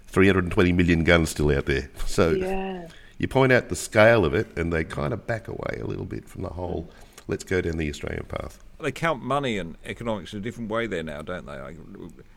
[0.07, 2.89] 320 million guns still out there so Yeah.
[3.19, 6.05] you point out the scale of it and they kind of back away a little
[6.05, 6.89] bit from the whole
[7.27, 10.87] let's go down the australian path They count money and economics in a different way
[10.87, 11.53] there now, don't they?
[11.53, 11.75] I,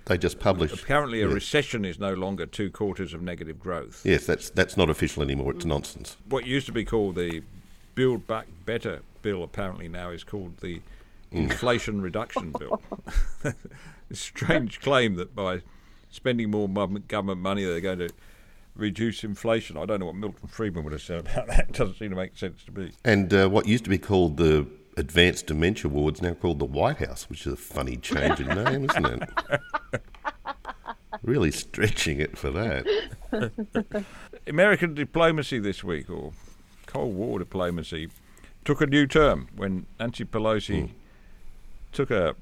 [0.06, 1.34] they just publish apparently, a yeah.
[1.34, 4.02] recession is no longer two quarters of negative growth.
[4.06, 7.44] yes that's that's not official anymore it's nonsense What used to be called the
[7.96, 10.82] Build Back Better bill apparently now is called the
[11.32, 12.80] Inflation Reduction Bill.
[14.12, 15.62] strange claim that by
[16.12, 18.10] spending more government money, they're going to
[18.76, 19.78] reduce inflation.
[19.78, 21.70] I don't know what Milton Friedman would have said about that.
[21.70, 22.92] It doesn't seem to make sense to me.
[23.04, 26.98] And uh, what used to be called the Advanced Dementia Ward's now called the White
[26.98, 29.30] House, which is a funny change in name, isn't it?
[31.24, 32.86] Really stretching it for that.
[34.46, 36.34] American diplomacy this week, or
[36.86, 38.10] Cold War diplomacy,
[38.66, 40.92] took a new term when Nancy Pelosi
[41.92, 42.36] took a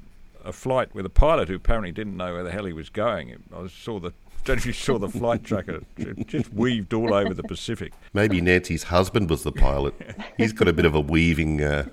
[0.43, 3.43] a flight with a pilot who apparently didn't know where the hell he was going.
[3.56, 4.13] I saw the
[4.65, 5.84] you saw the flight tracker
[6.25, 7.93] just weaved all over the Pacific.
[8.12, 9.93] Maybe Nancy's husband was the pilot.
[10.36, 11.86] He's got a bit of a weaving uh,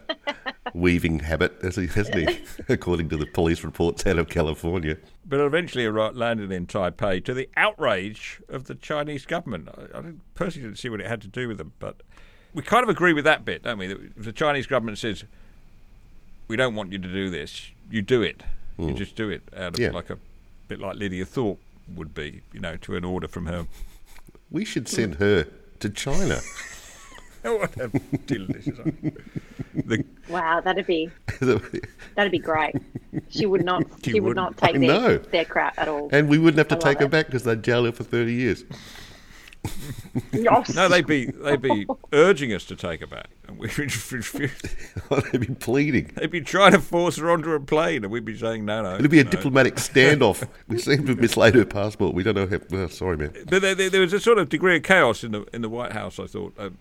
[0.72, 2.38] weaving habit, hasn't he?
[2.68, 4.96] According to the police reports out of California.
[5.26, 9.68] But eventually arri- landed in Taipei to the outrage of the Chinese government.
[9.68, 10.02] I, I
[10.34, 12.00] personally didn't see what it had to do with them, but
[12.54, 13.86] we kind of agree with that bit, don't we?
[13.88, 15.24] That if the Chinese government says,
[16.48, 18.42] we don't want you to do this, you do it.
[18.78, 18.96] You Mm.
[18.96, 19.90] just do it out of Yeah.
[19.90, 20.18] like a
[20.68, 21.58] bit like Lydia Thorpe
[21.94, 23.66] would be, you know, to an order from her.
[24.50, 25.46] We should send her
[25.80, 26.40] to China.
[27.42, 27.88] what a
[28.26, 28.76] delicious.
[29.74, 31.08] the, Wow, that'd be
[32.16, 32.74] that'd be great.
[33.30, 33.84] She would not.
[34.04, 34.56] She She, would wouldn't.
[34.58, 36.08] take their, their crap at all.
[36.12, 38.02] And we wouldn't have to I take love her back because they'd jail her for
[38.04, 38.64] 30 years.
[40.32, 40.74] Yes.
[40.74, 44.60] no, they'd be they'd be urging us to take her back, and we would refuse.
[45.32, 46.12] they'd be pleading.
[46.16, 48.94] They'd be trying to force her onto a plane, and we'd be saying no, no.
[48.94, 49.30] It'd be a no.
[49.30, 50.46] diplomatic standoff.
[50.68, 52.14] we seem to have mislaid her passport.
[52.14, 52.58] We don't know how.
[52.72, 53.32] oh, sorry, man.
[53.48, 55.68] But there, there, there was a sort of degree of chaos in the in the
[55.68, 56.18] White House.
[56.18, 56.54] I thought.
[56.58, 56.78] Um,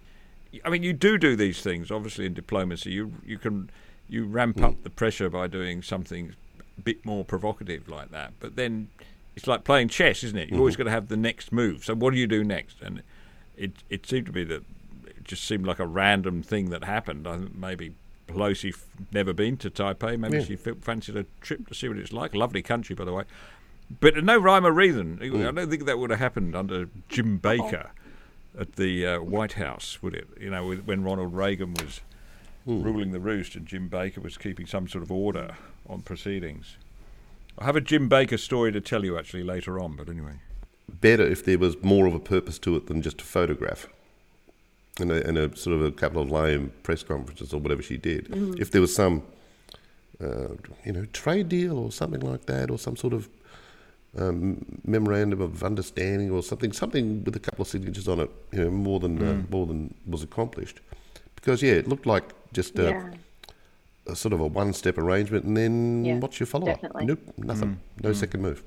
[0.64, 2.92] I mean, you do do these things, obviously, in diplomacy.
[2.92, 3.70] You you can
[4.10, 6.34] you ramp up the pressure by doing something
[6.78, 8.34] a bit more provocative like that.
[8.40, 8.90] But then
[9.38, 10.50] it's like playing chess, isn't it?
[10.50, 10.80] You've always mm-hmm.
[10.80, 11.86] got to have the next move.
[11.86, 12.82] So what do you do next?
[12.82, 13.04] And
[13.56, 14.64] it it seemed to be that
[15.06, 17.28] it just seemed like a random thing that happened.
[17.28, 17.94] I think maybe
[18.28, 20.18] Pelosi f- never been to Taipei.
[20.18, 20.44] Maybe Yeah.
[20.44, 22.34] she f- fancied a trip to see what it's like.
[22.34, 23.26] Lovely country, by the way.
[24.00, 25.20] But no rhyme or reason.
[25.22, 25.56] I mm.
[25.56, 27.92] don't think that would have happened under Jim Baker
[28.60, 30.28] at the uh, White House, would it?
[30.42, 32.02] You know, with, when Ronald Reagan was
[32.68, 32.84] mm.
[32.84, 35.56] ruling the roost and Jim Baker was keeping some sort of order
[35.88, 36.78] on proceedings.
[37.58, 40.34] I have a Jim Baker story to tell you actually later on, but anyway.
[41.02, 43.88] Better if there was more of a purpose to it than just a photograph.
[45.00, 47.98] And a, and a sort of a couple of lame press conferences or whatever she
[47.98, 48.26] did.
[48.30, 48.60] Mhm.
[48.60, 49.22] If there was some,
[50.20, 50.50] uh,
[50.86, 53.30] you know, trade deal or something like that, or some sort of
[54.18, 58.60] um, memorandum of understanding or something, something with a couple of signatures on it, you
[58.64, 59.50] know, more than uh, Mm.
[59.52, 60.80] more than was accomplished.
[61.36, 63.14] Because yeah, it looked like just a, Yeah.
[64.08, 66.80] A sort of a one-step arrangement, and then Yeah, what's your follow-up?
[67.02, 68.64] Nope, nothing, no second move.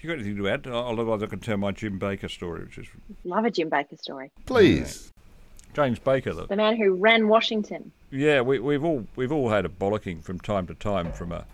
[0.00, 0.66] You got anything to add?
[0.66, 2.86] Otherwise, I can tell my Jim Baker story, which is
[3.24, 4.30] Love a Jim Baker story.
[4.46, 5.12] Please.
[5.74, 6.32] James Baker.
[6.32, 7.92] The, the man who ran Washington.
[8.10, 11.44] Yeah, we, we've all we've all had a bollocking from time to time from a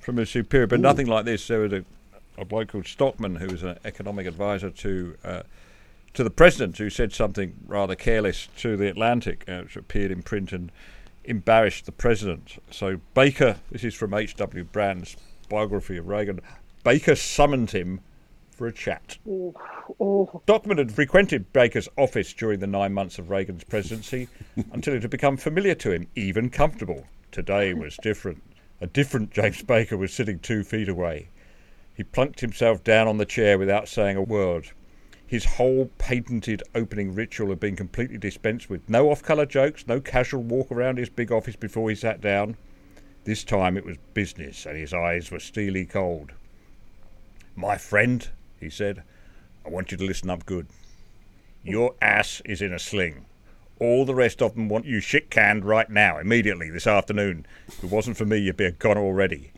[0.00, 0.82] from a superior, but Ooh.
[0.82, 1.46] nothing like this.
[1.46, 1.84] There was a,
[2.36, 5.42] a bloke called Stockman who was an economic advisor to uh,
[6.14, 10.22] to the president who said something rather careless to the Atlantic, uh, which appeared in
[10.22, 10.72] print and
[11.24, 12.62] embarrassed the president.
[12.70, 14.64] So Baker, this is from H.W.
[14.64, 15.16] Brands'
[15.48, 16.40] biography of Reagan.
[16.82, 18.00] Baker summoned him
[18.50, 19.18] for a chat.
[19.28, 19.54] Oh,
[20.00, 20.40] oh.
[20.44, 24.28] Stockman had frequented Baker's office during the nine months of Reagan's presidency
[24.72, 27.06] until it had become familiar to him, even comfortable.
[27.32, 28.42] Today was different.
[28.80, 31.28] A different James Baker was sitting two feet away.
[31.94, 34.70] He plunked himself down on the chair without saying a word.
[35.34, 38.88] His whole patented opening ritual had been completely dispensed with.
[38.88, 42.56] No off colour jokes, no casual walk around his big office before he sat down.
[43.24, 46.30] This time it was business, and his eyes were steely cold.
[47.56, 48.28] My friend,
[48.60, 49.02] he said,
[49.66, 50.68] I want you to listen up good.
[51.64, 53.26] Your ass is in a sling.
[53.80, 57.44] All the rest of them want you shit canned right now, immediately, this afternoon.
[57.66, 59.50] If it wasn't for me, you'd be a gone already.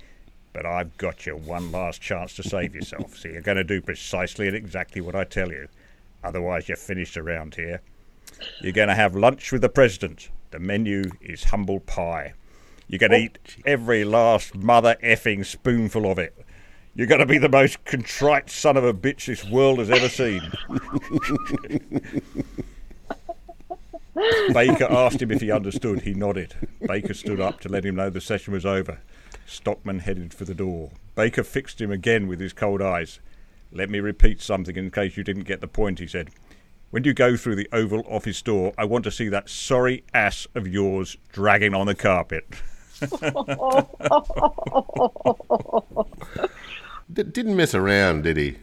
[0.56, 3.82] But I've got you one last chance to save yourself, so you're going to do
[3.82, 5.68] precisely and exactly what I tell you.
[6.24, 7.82] Otherwise, you're finished around here.
[8.62, 10.30] You're going to have lunch with the president.
[10.52, 12.32] The menu is humble pie.
[12.88, 16.34] You're going to oh, eat every last mother effing spoonful of it.
[16.94, 20.08] You're going to be the most contrite son of a bitch this world has ever
[20.08, 20.40] seen.
[24.54, 26.00] Baker asked him if he understood.
[26.00, 26.54] He nodded.
[26.80, 29.00] Baker stood up to let him know the session was over.
[29.46, 30.90] Stockman headed for the door.
[31.14, 33.20] Baker fixed him again with his cold eyes.
[33.72, 36.30] Let me repeat something in case you didn't get the point, he said.
[36.90, 40.46] When you go through the Oval Office door, I want to see that sorry ass
[40.54, 42.46] of yours dragging on the carpet.
[47.12, 48.56] D- didn't mess around, did he?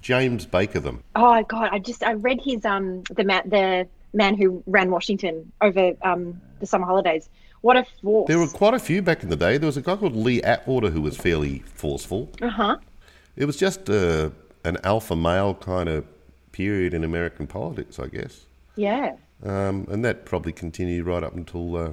[0.00, 1.02] James Baker them.
[1.14, 5.52] Oh God, I just I read his um the man the man who ran Washington
[5.60, 7.28] over um the summer holidays.
[7.62, 8.28] What a force!
[8.28, 9.58] There were quite a few back in the day.
[9.58, 12.30] There was a guy called Lee Atwater who was fairly forceful.
[12.40, 12.76] Uh huh.
[13.36, 14.30] It was just uh,
[14.64, 16.04] an alpha male kind of
[16.52, 18.46] period in American politics, I guess.
[18.76, 19.16] Yeah.
[19.42, 21.92] Um, and that probably continued right up until uh,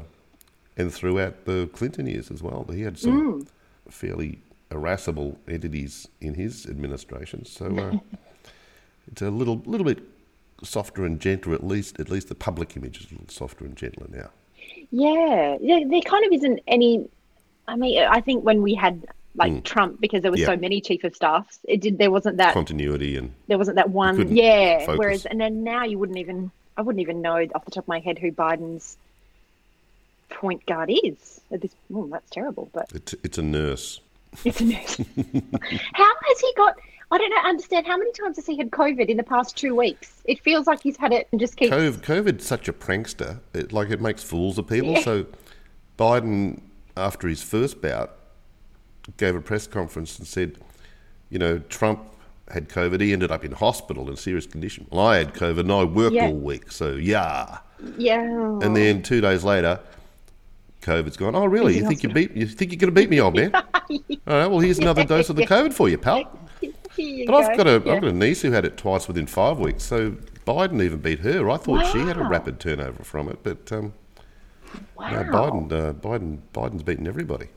[0.77, 2.65] and throughout the Clinton years as well.
[2.71, 3.47] He had some mm.
[3.89, 4.39] fairly
[4.71, 7.45] irascible entities in his administration.
[7.45, 7.97] So uh,
[9.11, 9.99] it's a little little bit
[10.63, 11.55] softer and gentler.
[11.55, 14.29] At least at least the public image is a little softer and gentler now.
[14.91, 15.79] Yeah, yeah.
[15.87, 17.09] There kind of isn't any.
[17.67, 19.63] I mean, I think when we had like mm.
[19.63, 20.47] Trump, because there were yeah.
[20.47, 21.97] so many chief of staffs, it did.
[21.97, 24.35] There wasn't that continuity and there wasn't that one.
[24.35, 24.79] Yeah.
[24.79, 24.97] Focus.
[24.97, 26.51] Whereas, and then now you wouldn't even.
[26.75, 28.97] I wouldn't even know off the top of my head who Biden's
[30.29, 31.41] point guard is.
[31.49, 32.69] This, oh, that's terrible.
[32.73, 33.99] But it's it's a nurse.
[34.43, 34.97] It's a nurse.
[35.93, 36.75] how has he got?
[37.09, 39.75] I don't know, understand how many times has he had COVID in the past two
[39.75, 40.21] weeks?
[40.25, 41.73] It feels like he's had it and just keeps.
[41.73, 43.39] COVID, COVID's such a prankster.
[43.53, 44.91] It, like it makes fools of people.
[44.91, 45.01] Yeah.
[45.01, 45.25] So
[45.97, 46.61] Biden,
[46.97, 48.13] after his first bout,
[49.15, 50.57] gave a press conference and said,
[51.29, 52.03] you know, Trump
[52.51, 52.99] had COVID.
[52.99, 54.87] He ended up in hospital in serious condition.
[54.89, 56.27] Well, I had COVID and I worked yeah.
[56.27, 56.71] all week.
[56.71, 57.59] So yeah.
[57.97, 58.21] Yeah.
[58.61, 59.79] And then two days later,
[60.81, 61.35] COVID's gone.
[61.35, 61.77] Oh, really?
[61.77, 62.35] You think you beat?
[62.35, 63.53] You think you're going to beat me, old man?
[63.55, 63.63] All
[64.25, 64.47] right.
[64.47, 66.39] Well, here's another dose of the COVID for you, pal.
[67.25, 69.83] But I've got a have got a niece who had it twice within five weeks.
[69.83, 70.11] So
[70.45, 71.49] Biden even beat her.
[71.49, 71.91] I thought wow.
[71.91, 73.93] she had a rapid turnover from it, but um,
[74.95, 75.09] wow.
[75.11, 77.47] no, Biden, uh, Biden, Biden's beaten everybody.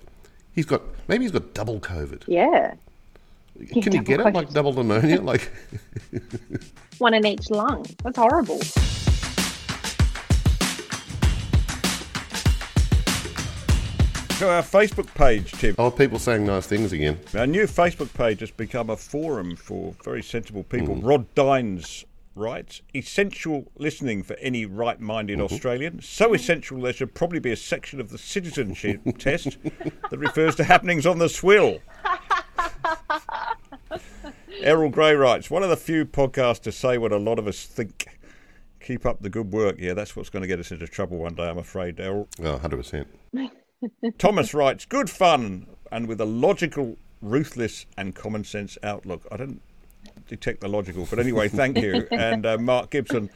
[0.52, 2.24] He's got maybe he's got double COVID.
[2.26, 2.74] Yeah.
[3.72, 5.20] Can you get it like double pneumonia?
[5.20, 5.50] like
[6.98, 7.86] one in each lung.
[8.02, 8.60] That's horrible.
[14.40, 15.74] To our Facebook page, Tim.
[15.78, 17.20] Oh, people saying nice things again.
[17.34, 20.96] Our new Facebook page has become a forum for very sensible people.
[20.96, 21.04] Mm.
[21.04, 25.52] Rod Dines writes essential listening for any right minded mm-hmm.
[25.52, 26.00] Australian.
[26.00, 29.58] So essential there should probably be a section of the citizenship test
[30.10, 31.80] that refers to happenings on the swill.
[34.62, 37.66] Errol Gray writes one of the few podcasts to say what a lot of us
[37.66, 38.06] think.
[38.80, 39.76] Keep up the good work.
[39.78, 42.26] Yeah, that's what's going to get us into trouble one day, I'm afraid, Errol.
[42.42, 43.04] Oh, 100%.
[44.18, 49.26] Thomas writes, good fun and with a logical, ruthless, and common sense outlook.
[49.30, 49.60] I don't
[50.28, 52.06] detect the logical, but anyway, thank you.
[52.12, 53.30] and uh, Mark Gibson,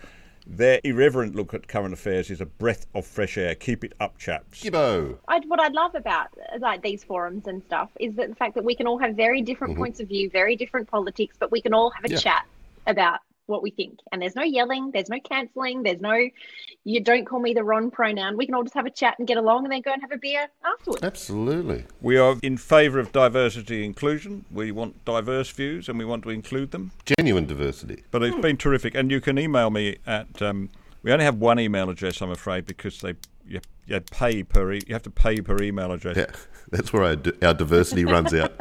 [0.47, 3.55] their irreverent look at current affairs is a breath of fresh air.
[3.55, 4.63] Keep it up, chaps.
[4.63, 5.19] Gibbo.
[5.29, 6.29] I, what I love about
[6.61, 9.43] like these forums and stuff is that the fact that we can all have very
[9.43, 9.83] different mm-hmm.
[9.83, 12.19] points of view, very different politics, but we can all have a yeah.
[12.19, 12.47] chat
[12.87, 13.99] about what we think.
[14.13, 16.29] And there's no yelling, there's no cancelling, there's no,
[16.85, 18.37] you don't call me the wrong pronoun.
[18.37, 20.13] We can all just have a chat and get along and then go and have
[20.13, 21.03] a beer afterwards.
[21.03, 21.85] Absolutely.
[22.01, 24.45] We are in favour of diversity inclusion.
[24.51, 26.93] We want diverse views and we want to include them.
[27.19, 28.05] Genuine diversity.
[28.11, 28.41] But it's hmm.
[28.41, 28.95] been terrific.
[28.95, 30.71] And you can email me at um,
[31.03, 33.15] We only have one email address, I'm afraid, because they
[33.47, 36.17] you, you pay per e- you have to pay per email address.
[36.17, 36.27] Yeah,
[36.71, 38.53] that's where our, our diversity runs out.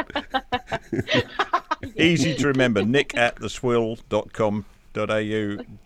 [1.97, 2.83] Easy to remember.
[2.83, 4.63] Nick at theswill.com.au.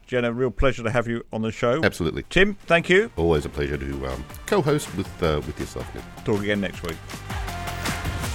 [0.05, 1.84] Jenna, real pleasure to have you on the show.
[1.84, 2.24] Absolutely.
[2.30, 3.10] Tim, thank you.
[3.16, 6.03] Always a pleasure to um, co-host with uh, with yourself, Nick.
[6.26, 6.97] Talk again next week.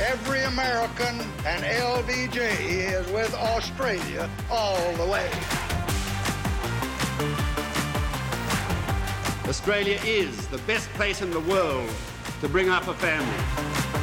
[0.01, 5.31] Every American and LBJ is with Australia all the way.
[9.49, 11.91] Australia is the best place in the world
[12.41, 14.02] to bring up a family.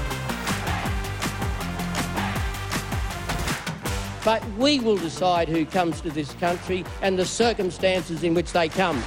[4.30, 8.70] But we will decide who comes to this country and the circumstances in which they
[8.70, 9.02] come.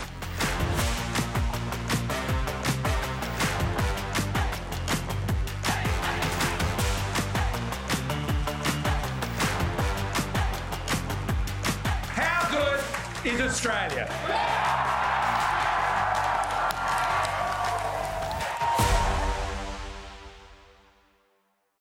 [12.09, 15.12] How good is Australia?